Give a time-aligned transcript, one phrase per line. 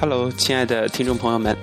[0.00, 1.54] Hello，亲爱的听众朋友们，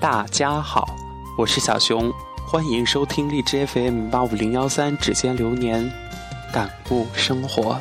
[0.00, 0.96] 大家好，
[1.36, 2.10] 我是小熊，
[2.46, 5.84] 欢迎收听荔枝 FM 八五零幺三《指尖流年》，
[6.54, 7.78] 感悟生活。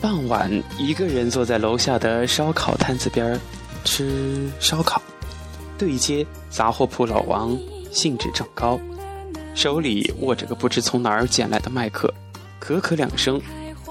[0.00, 3.36] 傍晚，一个人坐在楼下的烧烤摊子边
[3.82, 5.02] 吃烧烤，
[5.76, 7.58] 对街杂货铺老王
[7.90, 8.78] 兴致正高，
[9.52, 12.14] 手里握着个不知从哪儿捡来的麦克，
[12.62, 13.42] 咳咳两声，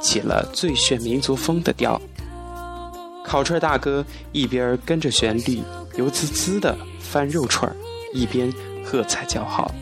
[0.01, 1.99] 起了最炫民族风的调。
[3.23, 5.61] 烤串大哥一边跟着旋律
[5.95, 7.73] 油滋滋的翻肉串
[8.13, 8.53] 一边
[8.85, 9.73] 喝彩叫好。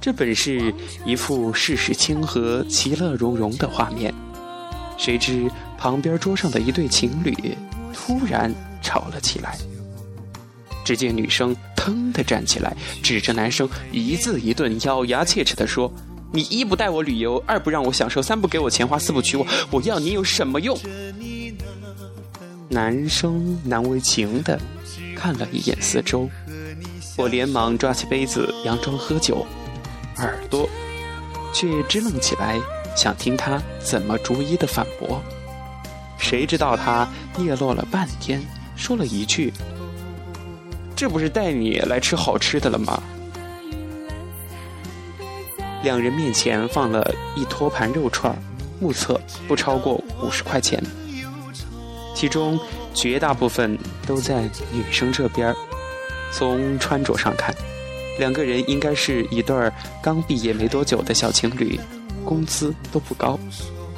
[0.00, 4.12] 这本是一幅世事清和、其乐融融的画面。
[4.98, 7.34] 谁知旁边桌上的一对情侣
[7.92, 9.56] 突然吵了起来。
[10.84, 15.90] 只见女生腾地站起来，指着男生一字一顿、咬牙切齿地说
[16.30, 20.78] ：“你一不带我旅游，二不让我享受，三不给我钱花，四不娶我，我要你有什么用？”
[22.74, 24.58] 男生难为情地
[25.14, 26.28] 看了一眼四周，
[27.16, 29.46] 我连忙抓起杯子，佯装喝酒，
[30.16, 30.68] 耳朵
[31.52, 32.60] 却支棱起来。
[32.96, 35.22] 想听他怎么逐一的反驳，
[36.18, 38.42] 谁知道他嗫嚅了半天，
[38.74, 39.52] 说了一句
[40.94, 43.00] ：“这不是带你来吃好吃的了吗？”
[45.82, 48.36] 两人面前放了一托盘肉串，
[48.80, 50.80] 目测不超过五十块钱，
[52.24, 52.58] 其中
[52.94, 55.54] 绝大部分都在女生这边。
[56.32, 57.54] 从穿着上看，
[58.18, 59.70] 两个人应该是一对
[60.02, 61.78] 刚毕业没多久的小情侣。
[62.24, 63.38] 工资都不高，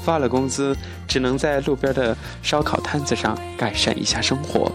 [0.03, 4.73] 发了工资只能在路边的烧烤摊子上改善一下生活。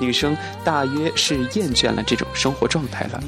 [0.00, 3.20] 女生大约是厌倦了这种生活状态了，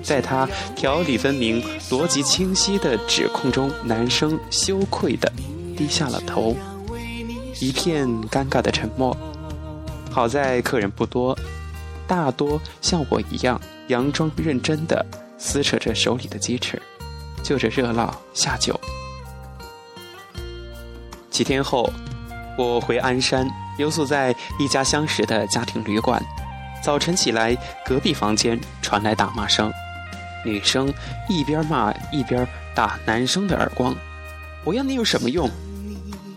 [0.00, 5.28] 在她条理分明、逻辑清晰的指控中，男生羞愧地
[5.76, 6.56] 低下了头，
[7.62, 9.16] 一片尴尬的沉默。
[10.10, 11.38] 好在客人不多，
[12.08, 15.06] 大多像我一样佯装认真的
[15.38, 16.82] 撕扯着手里的鸡翅。
[17.40, 18.78] 就着热闹下酒。
[21.30, 21.88] 几天后，
[22.58, 23.48] 我回鞍山，
[23.78, 26.20] 留宿在一家相识的家庭旅馆。
[26.82, 29.72] 早晨起来，隔壁房间传来打骂声，
[30.44, 30.92] 女生
[31.28, 32.44] 一边骂一边
[32.74, 33.94] 打男生的耳光。
[34.64, 35.48] 我要你有什么用？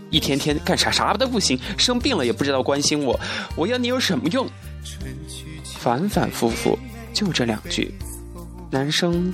[0.09, 3.19] 一天天干啥啥都不行，生病了也不知道关心我。
[3.55, 4.47] 我要你有什么用？
[5.79, 6.77] 反反复复
[7.13, 7.93] 就这两句，
[8.71, 9.33] 男生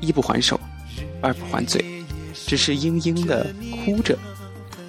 [0.00, 0.58] 一不还手。
[1.20, 1.84] 二不还嘴，
[2.34, 3.54] 只是嘤嘤的
[3.84, 4.18] 哭着。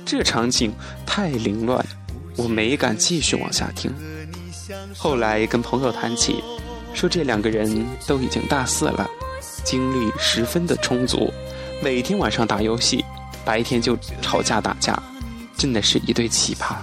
[0.04, 0.74] 这场景
[1.06, 1.86] 太凌乱，
[2.36, 3.94] 我没敢继续往下听。
[4.98, 6.44] 后来跟朋友谈起，
[6.92, 9.08] 说这两个人都已经大四了，
[9.64, 11.32] 精力十分的充足，
[11.84, 13.06] 每天晚上打游戏，
[13.46, 14.98] 白天就吵架打架，
[15.58, 16.76] 真的是一对奇葩。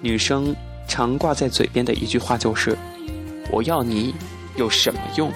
[0.00, 0.54] 女生
[0.88, 2.76] 常挂在嘴边的一句话就是
[3.52, 4.14] ：“我要你
[4.56, 5.32] 有什么用？”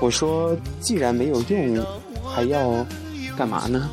[0.00, 1.86] 我说：“既然没有用，
[2.24, 2.86] 还要
[3.36, 3.90] 干嘛呢？”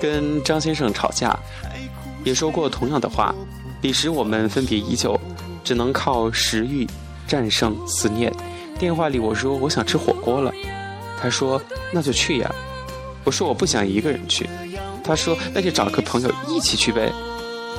[0.00, 1.38] 跟张先生吵架，
[2.24, 3.32] 也说过同样的话。
[3.80, 5.18] 彼时我们分别已久，
[5.62, 6.86] 只能靠食欲
[7.26, 8.32] 战胜思念。
[8.78, 10.52] 电话里我说：“我想吃火锅了。”
[11.20, 11.60] 他说
[11.92, 12.54] ：“那就去呀。”
[13.24, 14.48] 我说：“我不想一个人去。”
[15.04, 17.12] 他说：“那就找个朋友一起去呗。”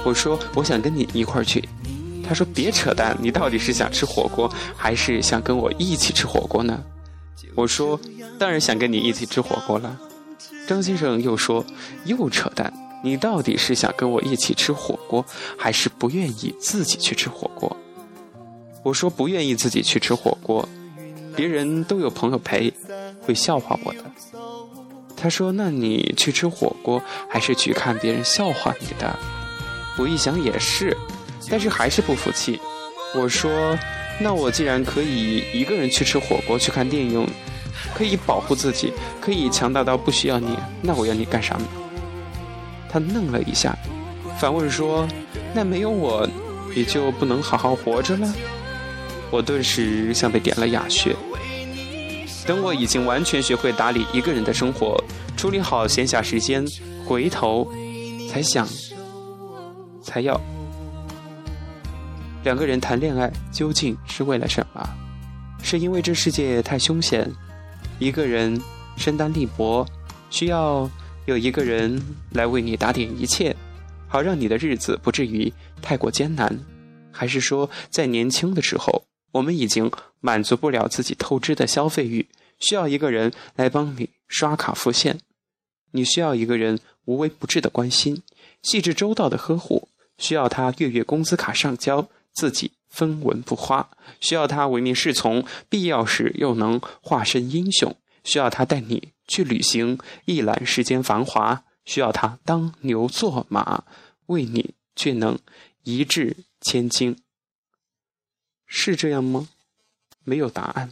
[0.06, 1.68] 我说我想跟你一块儿去，
[2.26, 6.82] 他说别扯淡，你到底是想吃火锅，还是想跟我一起吃火锅呢？
[7.56, 8.00] 我说
[8.38, 10.00] 当然想跟你一起吃火锅了。
[10.66, 11.66] 张先生又说
[12.06, 12.72] 又扯淡，
[13.02, 15.26] 你到底是想跟我一起吃火锅，
[15.58, 17.76] 还是不愿意自己去吃火锅？
[18.84, 20.68] 我说不愿意自己去吃火锅，
[21.36, 22.74] 别人都有朋友陪，
[23.22, 24.00] 会笑话我的。
[25.16, 29.18] 他说那你去吃火锅，还是去看别人笑话你的？
[29.98, 30.96] 我一想也是，
[31.50, 32.60] 但是还是不服气。
[33.16, 33.78] 我说
[34.22, 37.28] ：“那我既然可以一个人去吃火锅、去看电影，
[37.94, 41.68] 可以保护自己，可以强大到不需要你，那我要你干啥呢？”
[42.90, 43.78] 他愣了一下，
[44.40, 45.08] 反问说
[45.54, 46.28] ：“那没有我，
[46.76, 48.34] 你就不能好好活着了？”
[49.32, 51.16] 我顿时像被点了哑穴。
[52.48, 55.02] 等我已经完全学会打理一个人的生活，
[55.38, 56.66] 处理好闲暇时间，
[57.06, 57.72] 回头
[58.32, 58.68] 才想。
[60.02, 60.40] 才要
[62.44, 64.90] 两个人谈恋爱究竟是为了什么？
[65.62, 67.30] 是因为这世界太凶险，
[68.00, 68.60] 一个人
[68.98, 69.86] 身单力薄，
[70.32, 70.90] 需要
[71.30, 73.56] 有一个人来为你打点一切，
[74.08, 76.60] 好让你的日子不至于太过艰难？
[77.12, 79.04] 还是说，在年轻的时候，
[79.34, 79.92] 我们已经
[80.22, 82.28] 满足不了自己透支的消费欲，
[82.60, 85.20] 需要一个人来帮你刷卡付现，
[85.92, 88.24] 你需要一个人无微不至的关心、
[88.64, 89.88] 细致周到的呵护，
[90.18, 93.88] 需要他月月工资卡上交，自己分文不花，
[94.20, 103.84] 需要他唯命是从，必要时又能化身英雄，需要他带你去旅行，一览世间繁华，需要他当牛做马，
[104.26, 105.40] 为你却能
[105.84, 107.16] 一掷千金。
[108.66, 109.48] 是这样吗？
[110.24, 110.92] 没有答案。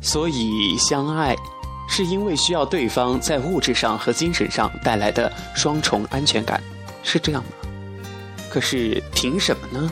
[0.00, 1.34] 所以，相爱
[1.88, 6.60] 是因为需要对方在物质上和精神上带来的双重安全感，
[7.02, 7.50] 是这样吗？
[8.52, 9.90] 可是凭什么呢？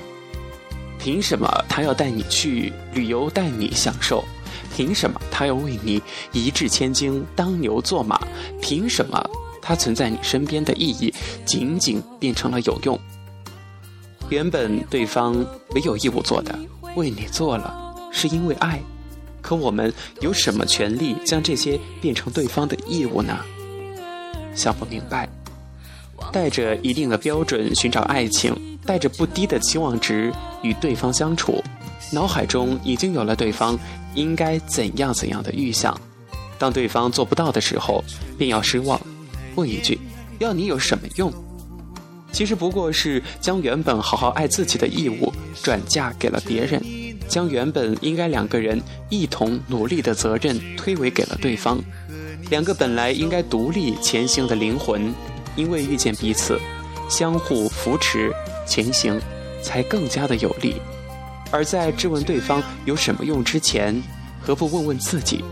[0.98, 4.22] 凭什么他要带你去旅游，带你享受？
[4.76, 8.20] 凭什么他要为你一掷千金，当牛做马？
[8.60, 9.18] 凭什么
[9.62, 11.10] 他存在你身边的意义
[11.46, 13.00] 仅仅变成了有用？
[14.28, 15.34] 原本对方
[15.74, 16.58] 没有义务做的，
[16.96, 18.78] 为你做了，是因为爱。
[19.40, 19.90] 可我们
[20.20, 23.38] 有什么权利将这些变成对方的义务呢？
[24.54, 25.26] 想不明白，
[26.32, 30.32] 带着一定的标准寻找爱情，带着不低的期望值
[30.62, 31.62] 与对方相处，
[32.12, 33.78] 脑海中已经有了对方
[34.14, 35.98] 应该怎样怎样的预想。
[36.58, 38.04] 当对方做不到的时候，
[38.36, 39.00] 便要失望，
[39.54, 39.98] 问一句：
[40.38, 41.32] 要你有什么用？
[42.32, 45.32] 其实不过是将原本好好爱自己的义务
[45.62, 46.80] 转嫁给了别人。
[47.28, 51.78] 将原本应该两个人一同努力的责任推诿给了对方，
[52.50, 55.14] 两个本来应该独立前行的灵魂，
[55.60, 56.58] 因为遇见彼此，
[57.10, 58.32] 相互扶持
[58.66, 59.20] 前行，
[59.62, 60.80] 才更加的有力。
[61.50, 64.02] 而在质问对方有什么用之前，
[64.40, 65.44] 何不问问自己，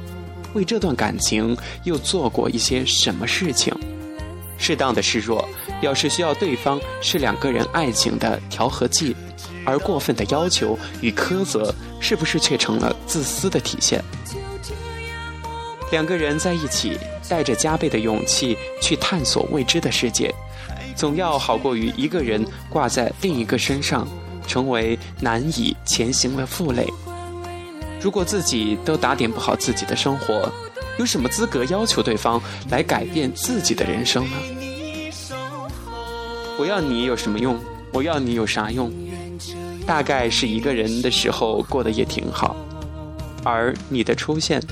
[0.54, 3.74] 为这段感情又做过一些什么事情？
[4.56, 5.46] 适当的示弱，
[5.78, 9.14] 表示需要对方是两个人爱情的调和剂。
[9.66, 14.02] 而过分的要求与苛责，是不是却成了自私的体现？
[15.90, 16.98] 两个人在一起，
[17.28, 20.34] 带着加倍的勇气去探索未知的世界，
[20.94, 24.06] 总要好过于一个人挂在另一个身上，
[24.46, 26.86] 成为难以前行的负累。
[28.00, 30.52] 如果自己都打点不好自己的生活，
[30.98, 34.36] 有什么资格要求对方来改变自己的人生呢？
[36.58, 37.58] 我要你有什么用？
[37.92, 38.92] 我要你有啥用？
[39.86, 42.54] 大概是一个人的时候过得也挺好，
[43.42, 44.62] 而你的出现，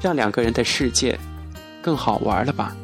[0.00, 1.18] 让两个人的世界
[1.82, 2.74] 更好玩了吧。